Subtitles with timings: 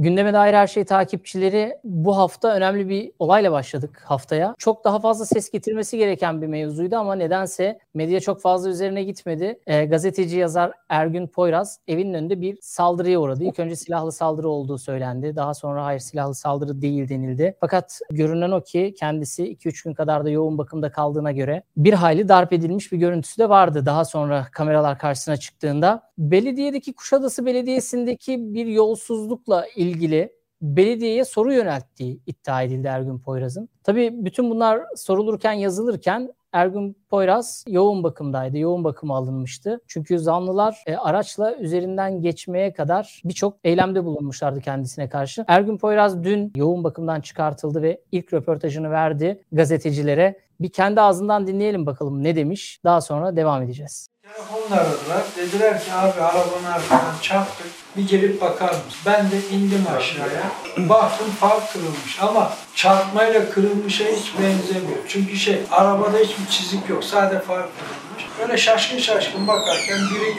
[0.00, 4.54] Gündeme dair her şey takipçileri bu hafta önemli bir olayla başladık haftaya.
[4.58, 9.60] Çok daha fazla ses getirmesi gereken bir mevzuydu ama nedense medya çok fazla üzerine gitmedi.
[9.66, 13.44] E, gazeteci yazar Ergün Poyraz evinin önünde bir saldırıya uğradı.
[13.44, 15.36] İlk önce silahlı saldırı olduğu söylendi.
[15.36, 17.56] Daha sonra hayır silahlı saldırı değil denildi.
[17.60, 22.28] Fakat görünen o ki kendisi 2-3 gün kadar da yoğun bakımda kaldığına göre bir hayli
[22.28, 23.86] darp edilmiş bir görüntüsü de vardı.
[23.86, 32.62] Daha sonra kameralar karşısına çıktığında belediyedeki Kuşadası Belediyesi'ndeki bir yolsuzlukla ilgili belediyeye soru yönelttiği iddia
[32.62, 33.68] edildi Ergün Poyraz'ın.
[33.82, 38.58] Tabii bütün bunlar sorulurken yazılırken Ergün Poyraz yoğun bakımdaydı.
[38.58, 39.80] Yoğun bakıma alınmıştı.
[39.86, 45.44] Çünkü zanlılar e, araçla üzerinden geçmeye kadar birçok eylemde bulunmuşlardı kendisine karşı.
[45.48, 50.40] Ergün Poyraz dün yoğun bakımdan çıkartıldı ve ilk röportajını verdi gazetecilere.
[50.60, 52.80] Bir kendi ağzından dinleyelim bakalım ne demiş.
[52.84, 54.08] Daha sonra devam edeceğiz.
[54.28, 55.22] Telefonla aradılar.
[55.36, 57.66] Dediler ki abi arabanın arkadan çarptık.
[57.96, 59.00] Bir gelip bakar mısın?
[59.06, 60.42] Ben de indim aşağıya.
[60.88, 64.98] Baktım far kırılmış ama çarpmayla kırılmışa hiç benzemiyor.
[65.08, 67.04] Çünkü şey arabada hiçbir çizik yok.
[67.04, 68.38] Sadece far kırılmış.
[68.40, 70.34] Böyle şaşkın şaşkın bakarken biri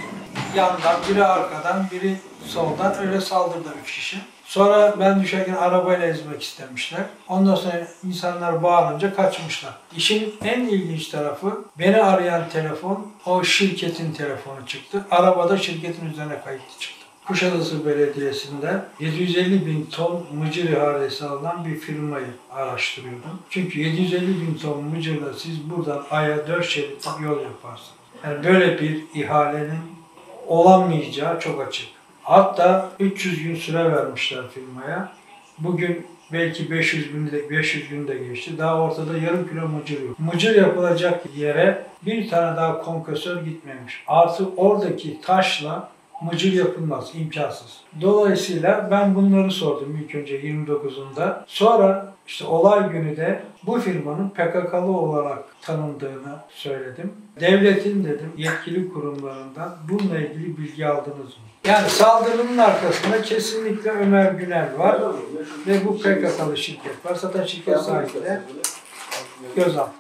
[0.55, 2.15] yandan, biri arkadan, biri
[2.47, 4.17] soldan öyle saldırdı üç kişi.
[4.49, 7.01] Sonra ben düşerken arabayla ezmek istemişler.
[7.27, 9.73] Ondan sonra insanlar bağırınca kaçmışlar.
[9.97, 15.05] İşin en ilginç tarafı beni arayan telefon o şirketin telefonu çıktı.
[15.11, 17.05] Arabada şirketin üzerine kayıtlı çıktı.
[17.27, 23.39] Kuşadası Belediyesi'nde 750 bin ton mıcır ihalesi alınan bir firmayı araştırıyordum.
[23.49, 27.91] Çünkü 750 bin ton mıcırla siz buradan aya 4 şerit yol yaparsınız.
[28.23, 29.81] Yani böyle bir ihalenin
[30.47, 31.98] olamayacağı çok açık.
[32.23, 35.11] Hatta 300 gün süre vermişler firmaya.
[35.59, 38.57] Bugün belki 500 günde 500 günde geçti.
[38.57, 40.19] Daha ortada yarım kilo mıcır yok.
[40.19, 44.03] Mıcır yapılacak yere bir tane daha kompresör gitmemiş.
[44.07, 45.89] Artı oradaki taşla
[46.21, 47.81] mıcır yapılmaz, imkansız.
[48.01, 51.43] Dolayısıyla ben bunları sordum ilk önce 29'unda.
[51.47, 57.13] Sonra işte olay günü de bu firmanın PKK'lı olarak tanındığını söyledim.
[57.39, 61.48] Devletin dedim yetkili kurumlarından bununla ilgili bilgi aldınız mı?
[61.69, 65.01] Yani saldırının arkasında kesinlikle Ömer Günel var
[65.67, 67.15] ve bu PKK'lı şirket var.
[67.15, 68.41] Zaten şirket sahibi de
[69.55, 69.91] gözaltı.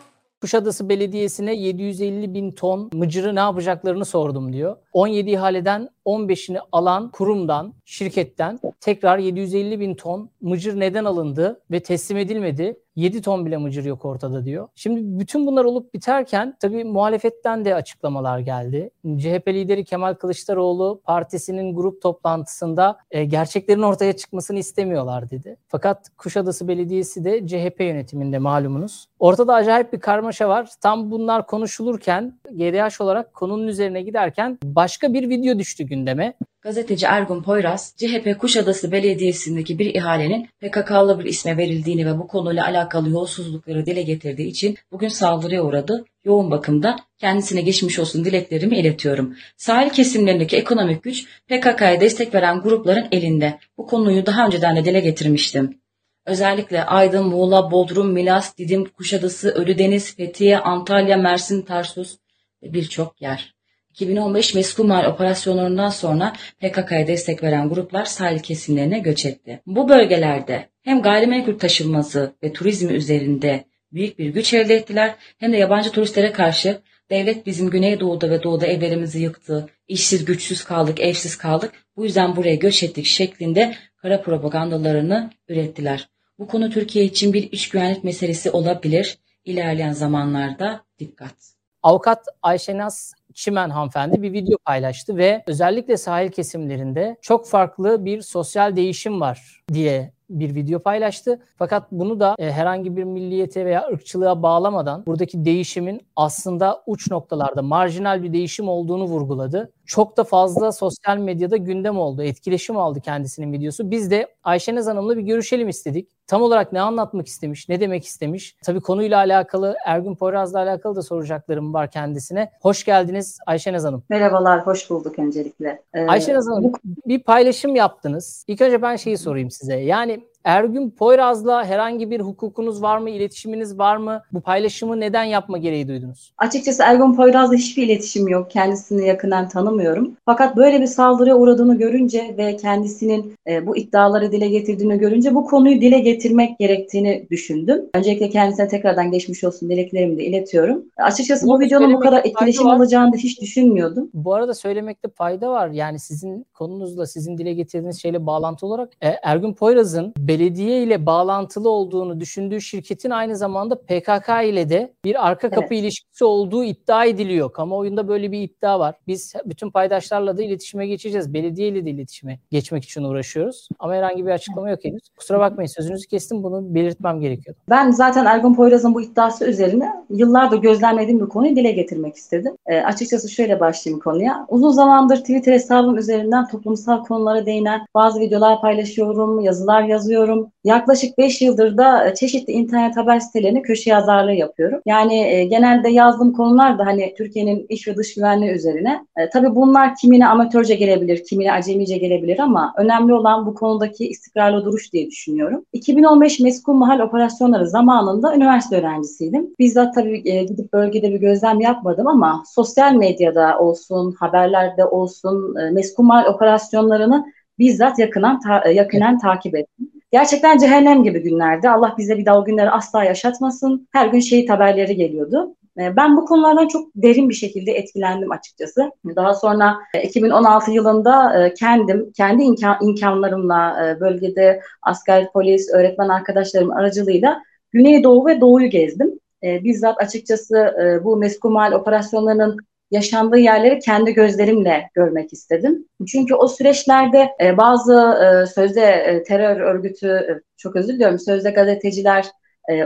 [0.41, 4.75] Kuşadası Belediyesi'ne 750 bin ton mıcırı ne yapacaklarını sordum diyor.
[4.93, 12.17] 17 ihaleden 15'ini alan kurumdan, şirketten tekrar 750 bin ton mıcır neden alındı ve teslim
[12.17, 12.79] edilmedi?
[12.99, 14.67] 7 ton bile mıcır yok ortada diyor.
[14.75, 18.89] Şimdi bütün bunlar olup biterken tabii muhalefetten de açıklamalar geldi.
[19.17, 25.57] CHP lideri Kemal Kılıçdaroğlu partisinin grup toplantısında e, gerçeklerin ortaya çıkmasını istemiyorlar dedi.
[25.67, 29.05] Fakat Kuşadası Belediyesi de CHP yönetiminde malumunuz.
[29.19, 30.69] Ortada acayip bir karmaşa var.
[30.81, 36.33] Tam bunlar konuşulurken GDH olarak konunun üzerine giderken başka bir video düştü gündeme.
[36.61, 42.65] Gazeteci Ergun Poyraz, CHP Kuşadası Belediyesi'ndeki bir ihalenin PKK'lı bir isme verildiğini ve bu konuyla
[42.65, 46.05] alakalı yolsuzlukları dile getirdiği için bugün saldırıya uğradı.
[46.23, 49.35] Yoğun bakımda kendisine geçmiş olsun dileklerimi iletiyorum.
[49.57, 53.59] Sahil kesimlerindeki ekonomik güç PKK'ya destek veren grupların elinde.
[53.77, 55.79] Bu konuyu daha önceden de dile getirmiştim.
[56.25, 62.17] Özellikle Aydın, Muğla, Bodrum, Milas, Didim, Kuşadası, Ölüdeniz, Fethiye, Antalya, Mersin, Tarsus
[62.63, 63.58] ve birçok yer.
[63.89, 69.61] 2015 Meskumal operasyonlarından sonra PKK'ya destek veren gruplar sahil kesimlerine göç etti.
[69.65, 75.57] Bu bölgelerde hem gayrimenkul taşınması ve turizmi üzerinde büyük bir güç elde ettiler hem de
[75.57, 81.71] yabancı turistlere karşı devlet bizim Güneydoğu'da ve Doğu'da evlerimizi yıktı, işsiz güçsüz kaldık, evsiz kaldık,
[81.95, 86.09] bu yüzden buraya göç ettik şeklinde kara propagandalarını ürettiler.
[86.39, 89.17] Bu konu Türkiye için bir iç güvenlik meselesi olabilir.
[89.45, 91.35] İlerleyen zamanlarda dikkat.
[91.83, 98.75] Avukat Ayşenaz Çimen hanımefendi bir video paylaştı ve özellikle sahil kesimlerinde çok farklı bir sosyal
[98.75, 101.39] değişim var diye bir video paylaştı.
[101.57, 107.61] Fakat bunu da e, herhangi bir milliyete veya ırkçılığa bağlamadan buradaki değişimin aslında uç noktalarda
[107.61, 109.71] marjinal bir değişim olduğunu vurguladı.
[109.89, 112.23] Çok da fazla sosyal medyada gündem oldu.
[112.23, 113.91] Etkileşim aldı kendisinin videosu.
[113.91, 116.09] Biz de Ayşenaz Hanım'la bir görüşelim istedik.
[116.27, 118.55] Tam olarak ne anlatmak istemiş, ne demek istemiş?
[118.63, 122.51] Tabii konuyla alakalı, Ergün Poyraz'la alakalı da soracaklarım var kendisine.
[122.61, 124.03] Hoş geldiniz Ayşenaz Hanım.
[124.09, 125.81] Merhabalar, hoş bulduk öncelikle.
[125.93, 128.45] Ee, Ayşenaz Hanım bir paylaşım yaptınız.
[128.47, 129.75] İlk önce ben şeyi sorayım size.
[129.75, 134.21] Yani Ergün Poyraz'la herhangi bir hukukunuz var mı, iletişiminiz var mı?
[134.31, 136.33] Bu paylaşımı neden yapma gereği duydunuz?
[136.37, 138.51] Açıkçası Ergun Poyraz'la hiçbir iletişim yok.
[138.51, 140.17] Kendisini yakından tanımıyorum.
[140.25, 145.45] Fakat böyle bir saldırıya uğradığını görünce ve kendisinin e, bu iddiaları dile getirdiğini görünce bu
[145.45, 147.85] konuyu dile getirmek gerektiğini düşündüm.
[147.93, 150.83] Öncelikle kendisine tekrardan geçmiş olsun dileklerimi de iletiyorum.
[150.97, 154.09] Açıkçası bu, bu videonun bu kadar etkileşim alacağını da hiç düşünmüyordum.
[154.13, 155.69] Bu arada söylemekte fayda var.
[155.69, 161.69] Yani sizin konunuzla, sizin dile getirdiğiniz şeyle bağlantılı olarak e, Ergün Poyraz'ın belediye ile bağlantılı
[161.69, 165.83] olduğunu düşündüğü şirketin aynı zamanda PKK ile de bir arka kapı evet.
[165.83, 167.53] ilişkisi olduğu iddia ediliyor.
[167.53, 168.95] Kamuoyunda böyle bir iddia var.
[169.07, 171.33] Biz bütün paydaşlarla da iletişime geçeceğiz.
[171.33, 173.67] Belediye ile de iletişime geçmek için uğraşıyoruz.
[173.79, 175.01] Ama herhangi bir açıklama yok henüz.
[175.17, 176.43] Kusura bakmayın sözünüzü kestim.
[176.43, 177.55] Bunu belirtmem gerekiyor.
[177.69, 182.55] Ben zaten Ergun Poyraz'ın bu iddiası üzerine yıllardır gözlemlediğim bir konuyu dile getirmek istedim.
[182.65, 184.45] E, açıkçası şöyle başlayayım konuya.
[184.49, 190.18] Uzun zamandır Twitter hesabım üzerinden toplumsal konulara değinen bazı videolar paylaşıyorum, yazılar yazıyorum.
[190.63, 194.81] Yaklaşık 5 yıldır da çeşitli internet haber sitelerine köşe yazarlığı yapıyorum.
[194.85, 199.05] Yani e, genelde yazdığım konular da hani Türkiye'nin iç ve dış güvenliği üzerine.
[199.17, 204.65] E, tabii bunlar kimine amatörce gelebilir, kimine acemice gelebilir ama önemli olan bu konudaki istikrarlı
[204.65, 205.65] duruş diye düşünüyorum.
[205.73, 209.55] 2015 Meskun Mahal operasyonları zamanında üniversite öğrencisiydim.
[209.59, 215.71] Bizzat tabii e, gidip bölgede bir gözlem yapmadım ama sosyal medyada olsun, haberlerde olsun e,
[215.71, 217.25] Meskun Mahal operasyonlarını
[217.59, 219.91] bizzat yakından ta, e, yakinen takip ettim.
[220.11, 221.69] Gerçekten cehennem gibi günlerdi.
[221.69, 223.87] Allah bize bir daha o günleri asla yaşatmasın.
[223.91, 225.55] Her gün şehit haberleri geliyordu.
[225.79, 228.91] E, ben bu konulardan çok derin bir şekilde etkilendim açıkçası.
[229.15, 237.41] Daha sonra 2016 yılında kendim, kendi imkan, imkanlarımla bölgede asker, polis, öğretmen arkadaşlarım aracılığıyla
[237.71, 239.19] Güneydoğu ve Doğu'yu gezdim.
[239.43, 242.57] Bizzat açıkçası bu meskumal operasyonlarının
[242.91, 245.87] yaşandığı yerleri kendi gözlerimle görmek istedim.
[246.07, 251.51] Çünkü o süreçlerde e, bazı e, sözde e, terör örgütü, e, çok özür diliyorum, sözde
[251.51, 252.25] gazeteciler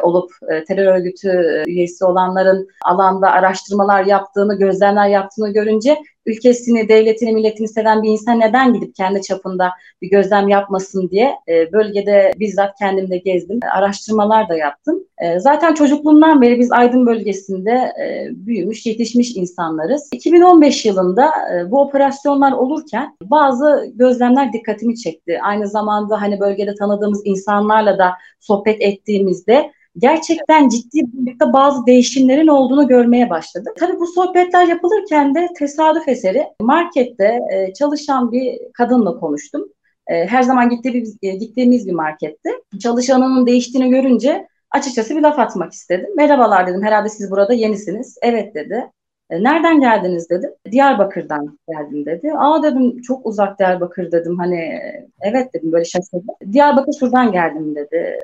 [0.01, 0.31] olup
[0.67, 8.09] terör örgütü üyesi olanların alanda araştırmalar yaptığını, gözlemler yaptığını görünce ülkesini, devletini, milletini seven bir
[8.09, 9.69] insan neden gidip kendi çapında
[10.01, 13.59] bir gözlem yapmasın diye bölgede bizzat kendimde gezdim.
[13.75, 15.03] Araştırmalar da yaptım.
[15.37, 17.93] Zaten çocukluğumdan beri biz Aydın bölgesinde
[18.31, 20.09] büyümüş, yetişmiş insanlarız.
[20.11, 21.31] 2015 yılında
[21.67, 25.39] bu operasyonlar olurken bazı gözlemler dikkatimi çekti.
[25.43, 32.87] Aynı zamanda hani bölgede tanıdığımız insanlarla da sohbet ettiğimizde gerçekten ciddi birlikte bazı değişimlerin olduğunu
[32.87, 33.73] görmeye başladık.
[33.79, 39.65] Tabii bu sohbetler yapılırken de tesadüf eseri markette e, çalışan bir kadınla konuştum.
[40.07, 42.49] E, her zaman gittiğimiz, e, gittiğimiz bir markette.
[42.79, 46.09] Çalışanının değiştiğini görünce açıkçası bir laf atmak istedim.
[46.15, 48.17] Merhabalar dedim herhalde siz burada yenisiniz.
[48.21, 48.89] Evet dedi.
[49.33, 50.51] E, nereden geldiniz dedim.
[50.71, 52.31] Diyarbakır'dan geldim dedi.
[52.37, 54.37] Aa dedim çok uzak Diyarbakır dedim.
[54.39, 54.79] Hani
[55.21, 56.35] evet dedim böyle şaşırdım.
[56.51, 58.19] Diyarbakır şuradan geldim dedi.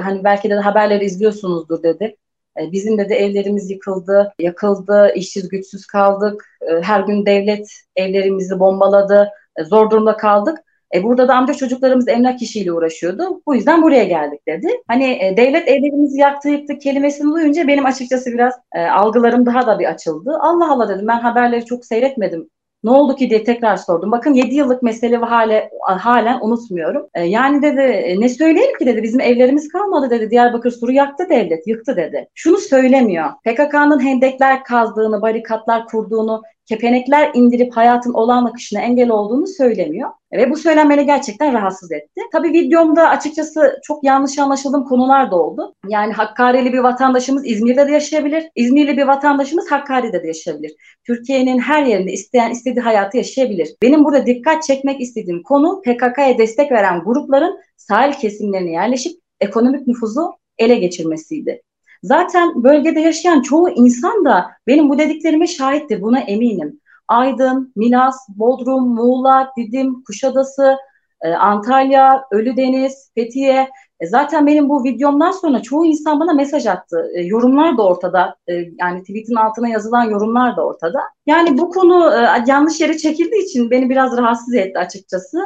[0.00, 2.16] Hani belki de haberleri izliyorsunuzdur dedi.
[2.60, 6.44] E, bizim dedi evlerimiz yıkıldı, yakıldı, işsiz güçsüz kaldık.
[6.60, 9.30] E, her gün devlet evlerimizi bombaladı,
[9.64, 10.58] zor durumda kaldık.
[10.94, 13.42] E burada da amca çocuklarımız emlak işiyle uğraşıyordu.
[13.46, 14.68] Bu yüzden buraya geldik dedi.
[14.88, 19.78] Hani e, devlet evlerimizi yaktı yıktı kelimesini duyunca benim açıkçası biraz e, algılarım daha da
[19.78, 20.38] bir açıldı.
[20.40, 22.48] Allah Allah dedim ben haberleri çok seyretmedim
[22.84, 24.12] ne oldu ki diye tekrar sordum.
[24.12, 27.06] Bakın 7 yıllık mesele ve hale, halen unutmuyorum.
[27.14, 30.30] E, yani dedi e, ne söyleyelim ki dedi bizim evlerimiz kalmadı dedi.
[30.30, 32.28] Diyarbakır Suru yaktı devlet yıktı dedi.
[32.34, 33.30] Şunu söylemiyor.
[33.44, 40.10] PKK'nın hendekler kazdığını, barikatlar kurduğunu, kepenekler indirip hayatın olağan akışına engel olduğunu söylemiyor.
[40.32, 42.20] Ve bu söylen beni gerçekten rahatsız etti.
[42.32, 45.74] Tabii videomda açıkçası çok yanlış anlaşıldığım konular da oldu.
[45.88, 48.44] Yani Hakkari'li bir vatandaşımız İzmir'de de yaşayabilir.
[48.54, 50.72] İzmirli bir vatandaşımız Hakkari'de de yaşayabilir.
[51.06, 53.76] Türkiye'nin her yerinde isteyen istediği hayatı yaşayabilir.
[53.82, 60.30] Benim burada dikkat çekmek istediğim konu PKK'ya destek veren grupların sahil kesimlerine yerleşip ekonomik nüfuzu
[60.58, 61.62] ele geçirmesiydi.
[62.02, 66.02] Zaten bölgede yaşayan çoğu insan da benim bu dediklerime şahittir.
[66.02, 66.80] Buna eminim.
[67.08, 70.76] Aydın, Milas, Bodrum, Muğla, Didim, Kuşadası,
[71.24, 73.68] e, Antalya, Ölüdeniz, Fethiye.
[74.00, 77.10] E, zaten benim bu videomdan sonra çoğu insan bana mesaj attı.
[77.14, 78.36] E, yorumlar da ortada.
[78.80, 81.00] Yani tweetin altına yazılan yorumlar da ortada.
[81.26, 82.12] Yani bu konu
[82.46, 85.38] yanlış yere çekildiği için beni biraz rahatsız etti açıkçası.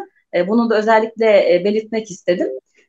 [0.48, 2.48] Bunu da özellikle belirtmek istedim.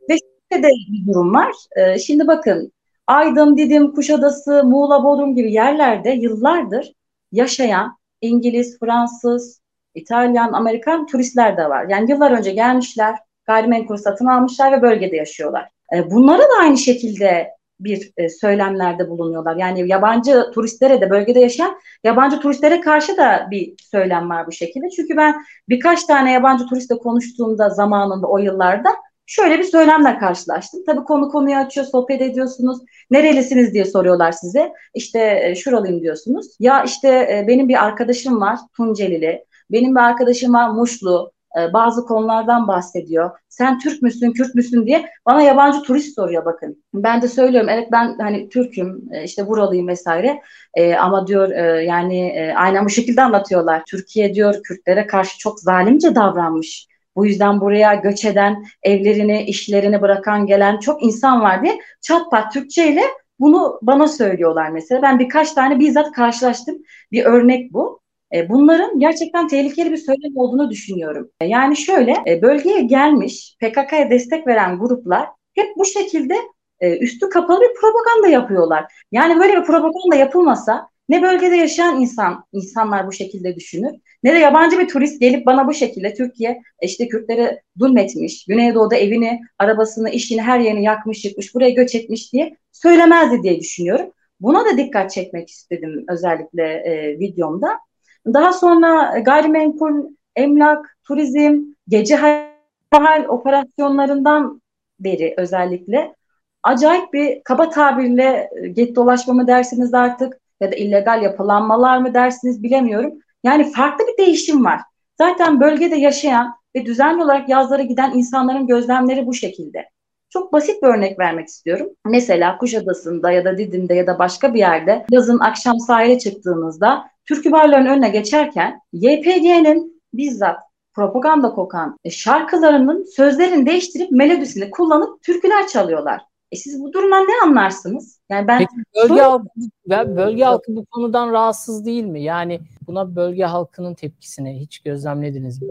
[0.09, 0.15] Ve
[0.51, 1.53] şöyle de bir durum var.
[1.97, 2.71] Şimdi bakın
[3.09, 6.93] Aydın, Didim, Kuşadası, Muğla, Bodrum gibi yerlerde yıllardır
[7.31, 9.61] yaşayan İngiliz, Fransız,
[9.95, 11.85] İtalyan, Amerikan turistler de var.
[11.89, 15.69] Yani yıllar önce gelmişler, gayrimenkul satın almışlar ve bölgede yaşıyorlar.
[15.95, 17.49] E, bunlara da aynı şekilde
[17.79, 19.55] bir e, söylemlerde bulunuyorlar.
[19.55, 24.89] Yani yabancı turistlere de bölgede yaşayan yabancı turistlere karşı da bir söylem var bu şekilde.
[24.89, 25.35] Çünkü ben
[25.69, 28.89] birkaç tane yabancı turistle konuştuğumda zamanında o yıllarda
[29.29, 30.83] şöyle bir söylemle karşılaştım.
[30.85, 32.79] Tabii konu konuyu açıyor, sohbet ediyorsunuz.
[33.11, 34.73] Nerelisiniz diye soruyorlar size.
[34.93, 36.47] İşte e, şuralıyım diyorsunuz.
[36.59, 39.45] Ya işte e, benim bir arkadaşım var Tuncelili.
[39.71, 41.31] Benim bir arkadaşım var Muşlu.
[41.59, 43.31] E, bazı konulardan bahsediyor.
[43.49, 46.83] Sen Türk müsün, Kürt müsün diye bana yabancı turist soruyor bakın.
[46.93, 50.41] Ben de söylüyorum evet ben hani Türk'üm, işte buralıyım vesaire.
[50.73, 53.83] E, ama diyor e, yani e, aynen bu şekilde anlatıyorlar.
[53.87, 56.88] Türkiye diyor Kürtlere karşı çok zalimce davranmış.
[57.19, 62.53] Bu yüzden buraya göç eden, evlerini, işlerini bırakan gelen çok insan var diye çat pat
[62.53, 63.03] Türkçe ile
[63.39, 65.01] bunu bana söylüyorlar mesela.
[65.01, 66.77] Ben birkaç tane bizzat karşılaştım.
[67.11, 67.99] Bir örnek bu.
[68.33, 71.29] E, bunların gerçekten tehlikeli bir söylem olduğunu düşünüyorum.
[71.41, 76.35] E, yani şöyle e, bölgeye gelmiş PKK'ya destek veren gruplar hep bu şekilde
[76.81, 78.85] üstü kapalı bir propaganda yapıyorlar.
[79.11, 83.91] Yani böyle bir propaganda yapılmasa ne bölgede yaşayan insan insanlar bu şekilde düşünür
[84.23, 89.41] ne de yabancı bir turist gelip bana bu şekilde Türkiye işte Kürtleri zulmetmiş, Güneydoğu'da evini,
[89.59, 94.11] arabasını, işini, her yerini yakmış yıkmış, buraya göç etmiş diye söylemezdi diye düşünüyorum.
[94.39, 97.79] Buna da dikkat çekmek istedim özellikle e, videomda.
[98.25, 100.03] Daha sonra gayrimenkul,
[100.35, 104.61] emlak, turizm, gece hayal operasyonlarından
[104.99, 106.15] beri özellikle
[106.63, 112.13] acayip bir kaba tabirle e, get dolaşma mı dersiniz artık ya da illegal yapılanmalar mı
[112.13, 113.13] dersiniz bilemiyorum.
[113.43, 114.81] Yani farklı bir değişim var.
[115.17, 119.89] Zaten bölgede yaşayan ve düzenli olarak yazlara giden insanların gözlemleri bu şekilde.
[120.29, 121.89] Çok basit bir örnek vermek istiyorum.
[122.05, 127.51] Mesela Kuşadası'nda ya da Didim'de ya da başka bir yerde yazın akşam sahile çıktığınızda türkü
[127.51, 130.59] barların önüne geçerken YPG'nin bizzat
[130.93, 136.21] propaganda kokan şarkılarının sözlerini değiştirip melodisini kullanıp türküler çalıyorlar.
[136.51, 138.19] E siz bu durumdan ne anlarsınız?
[138.29, 142.23] Yani ben Peki bölge halkı, bölge halkı bu konudan rahatsız değil mi?
[142.23, 145.69] Yani buna bölge halkının tepkisine hiç gözlemlediniz mi?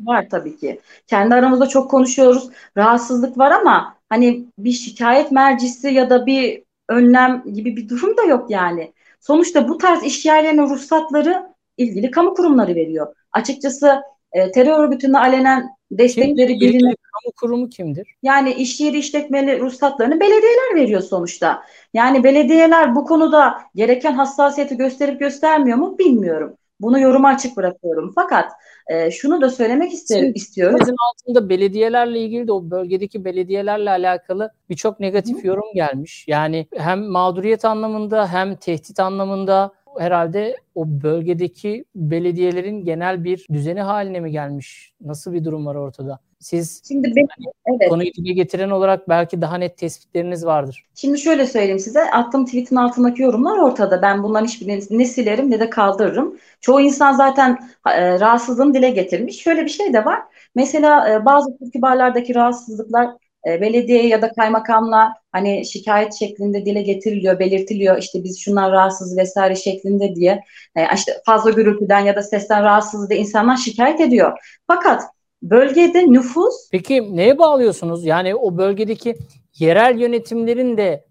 [0.00, 0.80] Var tabii ki.
[1.06, 2.50] Kendi aramızda çok konuşuyoruz.
[2.76, 8.22] Rahatsızlık var ama hani bir şikayet mercisi ya da bir önlem gibi bir durum da
[8.22, 8.92] yok yani.
[9.20, 13.14] Sonuçta bu tarz iş yerlerinin ruhsatları ilgili kamu kurumları veriyor.
[13.32, 14.02] Açıkçası
[14.32, 18.14] e, terör örgütüne alenen destekleri Kim, bilinen kamu kurumu kimdir?
[18.22, 21.62] Yani iş yeri işletmeli ruhsatlarını belediyeler veriyor sonuçta.
[21.94, 26.56] Yani belediyeler bu konuda gereken hassasiyeti gösterip göstermiyor mu bilmiyorum.
[26.80, 28.12] Bunu yoruma açık bırakıyorum.
[28.14, 28.52] Fakat
[28.88, 30.78] e, şunu da söylemek isterim, istiyorum.
[30.80, 35.46] Sizin altında belediyelerle ilgili de o bölgedeki belediyelerle alakalı birçok negatif Hı.
[35.46, 36.24] yorum gelmiş.
[36.28, 44.20] Yani hem mağduriyet anlamında hem tehdit anlamında herhalde o bölgedeki belediyelerin genel bir düzeni haline
[44.20, 44.92] mi gelmiş?
[45.00, 46.20] Nasıl bir durum var ortada?
[46.40, 47.26] Siz Şimdi ben,
[47.66, 47.88] evet.
[47.88, 50.84] konuyu dile getiren olarak belki daha net tespitleriniz vardır.
[50.94, 52.10] Şimdi şöyle söyleyeyim size.
[52.10, 54.02] Attığım tweetin altındaki yorumlar ortada.
[54.02, 56.38] Ben bunların hiçbirini ne silerim ne de kaldırırım.
[56.60, 59.42] Çoğu insan zaten e, rahatsızlığını dile getirmiş.
[59.42, 60.20] Şöyle bir şey de var.
[60.54, 63.08] Mesela e, bazı barlardaki rahatsızlıklar
[63.48, 69.16] e, belediye ya da kaymakamla hani şikayet şeklinde dile getiriliyor, belirtiliyor işte biz şunlar rahatsız
[69.16, 70.44] vesaire şeklinde diye
[70.76, 74.38] e, işte fazla gürültüden ya da sesten rahatsız diye insanlar şikayet ediyor.
[74.66, 75.02] Fakat
[75.42, 78.04] bölgede nüfus Peki neye bağlıyorsunuz?
[78.04, 79.16] Yani o bölgedeki
[79.58, 81.04] yerel yönetimlerin de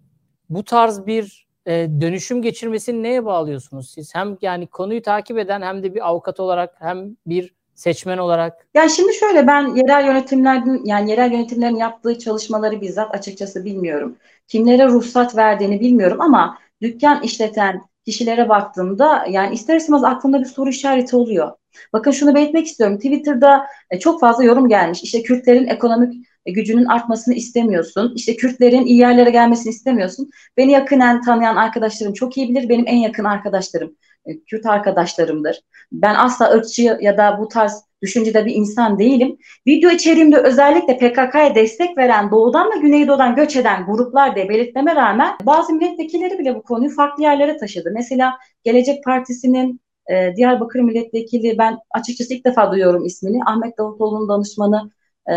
[0.48, 4.14] bu tarz bir e, dönüşüm geçirmesini neye bağlıyorsunuz siz?
[4.14, 8.66] Hem yani konuyu takip eden hem de bir avukat olarak hem bir seçmen olarak?
[8.74, 14.16] Ya şimdi şöyle ben yerel yönetimlerin yani yerel yönetimlerin yaptığı çalışmaları bizzat açıkçası bilmiyorum.
[14.48, 20.70] Kimlere ruhsat verdiğini bilmiyorum ama dükkan işleten kişilere baktığımda yani ister istemez aklımda bir soru
[20.70, 21.52] işareti oluyor.
[21.92, 22.96] Bakın şunu belirtmek istiyorum.
[22.96, 25.02] Twitter'da e, çok fazla yorum gelmiş.
[25.02, 28.12] İşte Kürtlerin ekonomik e, gücünün artmasını istemiyorsun.
[28.16, 30.30] İşte Kürtlerin iyi yerlere gelmesini istemiyorsun.
[30.56, 32.68] Beni yakinen tanıyan arkadaşlarım çok iyi bilir.
[32.68, 33.96] Benim en yakın arkadaşlarım
[34.46, 35.60] Kürt arkadaşlarımdır.
[35.92, 39.38] Ben asla ırkçı ya da bu tarz düşüncede bir insan değilim.
[39.66, 45.34] Video içeriğimde özellikle PKK'ya destek veren doğudan ve güneydoğudan göç eden gruplar diye belirtmeme rağmen
[45.42, 47.90] bazı milletvekilleri bile bu konuyu farklı yerlere taşıdı.
[47.94, 49.80] Mesela Gelecek Partisi'nin
[50.10, 53.40] e, Diyarbakır milletvekili ben açıkçası ilk defa duyuyorum ismini.
[53.46, 54.90] Ahmet Davutoğlu'nun danışmanı
[55.30, 55.34] e,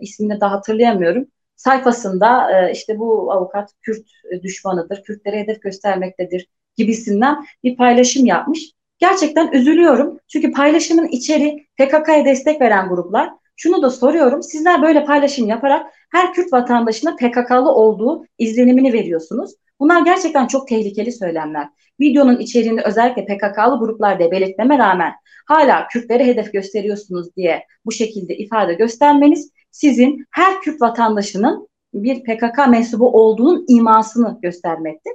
[0.00, 1.26] ismini de hatırlayamıyorum.
[1.56, 4.06] Sayfasında e, işte bu avukat Kürt
[4.42, 6.46] düşmanıdır, Kürtlere hedef göstermektedir
[6.78, 8.72] gibisinden bir paylaşım yapmış.
[8.98, 10.18] Gerçekten üzülüyorum.
[10.28, 13.30] Çünkü paylaşımın içeri PKK'ya destek veren gruplar.
[13.56, 14.42] Şunu da soruyorum.
[14.42, 19.54] Sizler böyle paylaşım yaparak her Kürt vatandaşına PKK'lı olduğu izlenimini veriyorsunuz.
[19.80, 21.68] Bunlar gerçekten çok tehlikeli söylemler.
[22.00, 25.12] Videonun içeriğinde özellikle PKK'lı gruplar diye belirtmeme rağmen
[25.46, 32.68] hala Kürtlere hedef gösteriyorsunuz diye bu şekilde ifade göstermeniz sizin her Kürt vatandaşının bir PKK
[32.68, 35.12] mensubu olduğunun imasını göstermektir.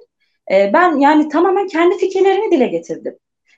[0.51, 3.15] E, ben yani tamamen kendi fikirlerimi dile getirdim.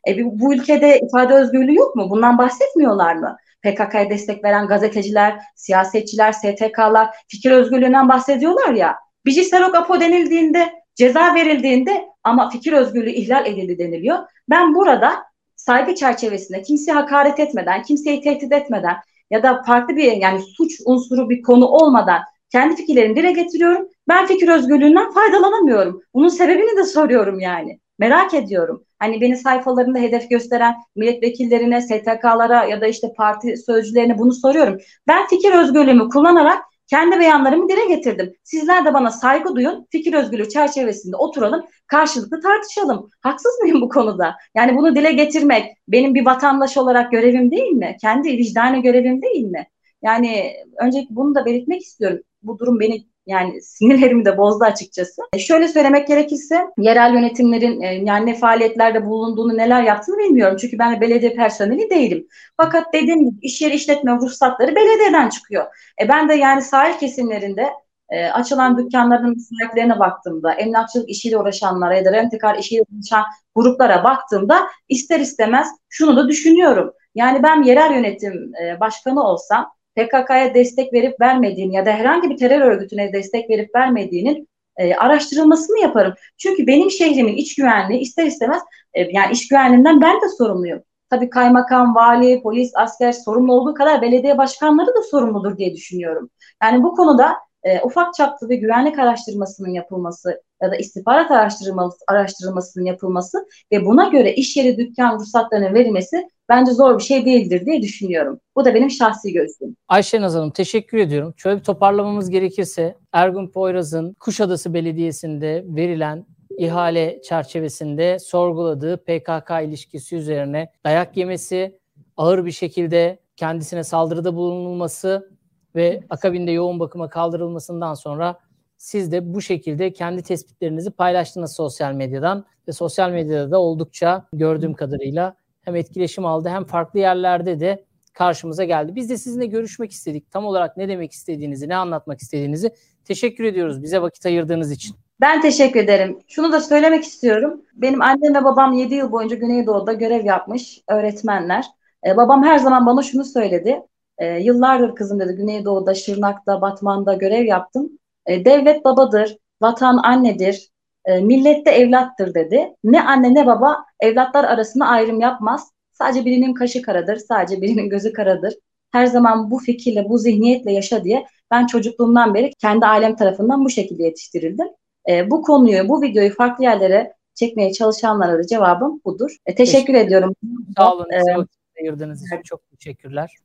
[0.08, 2.10] E, bu ülkede ifade özgürlüğü yok mu?
[2.10, 3.38] Bundan bahsetmiyorlar mı?
[3.64, 8.96] PKK'ya destek veren gazeteciler, siyasetçiler, STK'lar fikir özgürlüğünden bahsediyorlar ya.
[9.26, 14.18] Bici Serok Apo denildiğinde, ceza verildiğinde ama fikir özgürlüğü ihlal edildi deniliyor.
[14.50, 15.24] Ben burada
[15.56, 18.96] saygı çerçevesinde kimseye hakaret etmeden, kimseyi tehdit etmeden
[19.32, 23.88] ya da farklı bir yani suç unsuru bir konu olmadan kendi fikirlerimi dile getiriyorum.
[24.08, 26.02] Ben fikir özgürlüğünden faydalanamıyorum.
[26.14, 27.80] Bunun sebebini de soruyorum yani.
[28.00, 28.84] Merak ediyorum.
[29.00, 34.78] Hani beni sayfalarında hedef gösteren milletvekillerine, STK'lara ya da işte parti sözcülerine bunu soruyorum.
[35.08, 38.34] Ben fikir özgürlüğümü kullanarak kendi beyanlarımı dile getirdim.
[38.44, 39.88] Sizler de bana saygı duyun.
[39.92, 43.10] Fikir özgürlüğü çerçevesinde oturalım, karşılıklı tartışalım.
[43.22, 44.36] Haksız mıyım bu konuda?
[44.56, 47.98] Yani bunu dile getirmek benim bir vatandaş olarak görevim değil mi?
[48.02, 49.68] Kendi vicdani görevim değil mi?
[50.04, 52.20] Yani önce bunu da belirtmek istiyorum.
[52.44, 55.22] Bu durum beni yani sinirlerimi de bozdu açıkçası.
[55.34, 60.58] E şöyle söylemek gerekirse yerel yönetimlerin e, yani ne faaliyetlerde bulunduğunu neler yaptığını bilmiyorum.
[60.62, 62.28] Çünkü ben belediye personeli değilim.
[62.58, 65.66] Fakat dediğim gibi iş yeri işletme ruhsatları belediyeden çıkıyor.
[66.02, 67.70] E ben de yani sahil kesimlerinde
[68.10, 73.24] e, açılan dükkanların sahiplerine baktığımda, emlakçılık işiyle uğraşanlara ya da rentekar işiyle uğraşan
[73.56, 76.94] gruplara baktığımda ister istemez şunu da düşünüyorum.
[77.16, 82.62] Yani ben yerel yönetim başkanı olsam PKK'ya destek verip vermediğini ya da herhangi bir terör
[82.62, 84.48] örgütüne destek verip vermediğinin
[84.78, 86.14] e, araştırılmasını yaparım.
[86.38, 88.62] Çünkü benim şehrimin iç güvenliği ister istemez
[88.94, 90.84] e, yani iç güvenliğinden ben de sorumluyum.
[91.10, 96.30] Tabii kaymakam, vali, polis, asker sorumlu olduğu kadar belediye başkanları da sorumludur diye düşünüyorum.
[96.64, 97.36] Yani bu konuda
[97.66, 104.08] e, ufak çaplı bir güvenlik araştırmasının yapılması ya da istihbarat araştırılması, araştırılmasının yapılması ve buna
[104.08, 108.40] göre iş yeri dükkan ruhsatlarının verilmesi bence zor bir şey değildir diye düşünüyorum.
[108.56, 109.76] Bu da benim şahsi gözlüğüm.
[109.88, 111.34] Ayşe Hanım teşekkür ediyorum.
[111.38, 116.26] Şöyle bir toparlamamız gerekirse Ergun Poyraz'ın Kuşadası Belediyesi'nde verilen
[116.58, 121.80] ihale çerçevesinde sorguladığı PKK ilişkisi üzerine dayak yemesi,
[122.18, 125.35] ağır bir şekilde kendisine saldırıda bulunulması
[125.76, 128.40] ve akabinde yoğun bakıma kaldırılmasından sonra
[128.78, 134.74] siz de bu şekilde kendi tespitlerinizi paylaştınız sosyal medyadan ve sosyal medyada da oldukça gördüğüm
[134.74, 138.96] kadarıyla hem etkileşim aldı hem farklı yerlerde de karşımıza geldi.
[138.96, 140.32] Biz de sizinle görüşmek istedik.
[140.32, 142.72] Tam olarak ne demek istediğinizi, ne anlatmak istediğinizi
[143.06, 144.96] teşekkür ediyoruz bize vakit ayırdığınız için.
[145.22, 146.20] Ben teşekkür ederim.
[146.28, 147.62] Şunu da söylemek istiyorum.
[147.74, 151.66] Benim annem ve babam 7 yıl boyunca Güneydoğu'da görev yapmış öğretmenler.
[152.08, 153.82] Ee, babam her zaman bana şunu söyledi.
[154.18, 157.90] Ee, yıllardır kızım dedi Güneydoğu'da, Şırnak'ta, Batman'da görev yaptım.
[158.26, 160.70] Ee, devlet babadır, vatan annedir,
[161.06, 162.74] e, millet de evlattır dedi.
[162.84, 165.72] Ne anne ne baba evlatlar arasında ayrım yapmaz.
[165.94, 168.54] Sadece birinin kaşı karadır, sadece birinin gözü karadır.
[168.92, 173.70] Her zaman bu fikirle, bu zihniyetle yaşa diye ben çocukluğumdan beri kendi ailem tarafından bu
[173.70, 174.68] şekilde yetiştirildim.
[175.10, 179.38] E, bu konuyu, bu videoyu farklı yerlere çekmeye çalışanlara da cevabım budur.
[179.46, 180.36] E, teşekkür, teşekkür ediyorum.
[180.78, 181.06] Sağ olun.
[181.12, 181.46] Ee,
[181.82, 183.36] ayırdığınız için çok teşekkürler.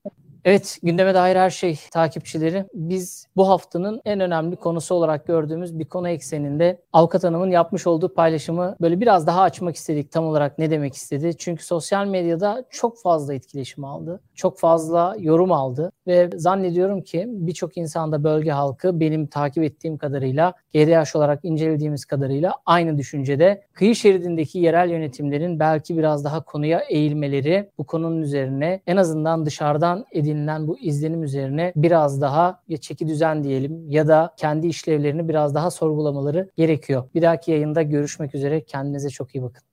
[0.45, 2.65] Evet, gündeme dair her şey takipçileri.
[2.75, 8.15] Biz bu haftanın en önemli konusu olarak gördüğümüz bir konu ekseninde Avukat Hanım'ın yapmış olduğu
[8.15, 11.37] paylaşımı böyle biraz daha açmak istedik tam olarak ne demek istedi.
[11.39, 14.21] Çünkü sosyal medyada çok fazla etkileşim aldı.
[14.35, 20.55] Çok fazla yorum aldı ve zannediyorum ki birçok insanda bölge halkı benim takip ettiğim kadarıyla
[20.75, 23.63] GDH olarak incelediğimiz kadarıyla aynı düşüncede.
[23.73, 30.05] Kıyı şeridindeki yerel yönetimlerin belki biraz daha konuya eğilmeleri bu konunun üzerine en azından dışarıdan
[30.13, 35.29] edilmesi edinilen bu izlenim üzerine biraz daha ya çeki düzen diyelim ya da kendi işlevlerini
[35.29, 37.05] biraz daha sorgulamaları gerekiyor.
[37.15, 38.65] Bir dahaki yayında görüşmek üzere.
[38.65, 39.70] Kendinize çok iyi bakın.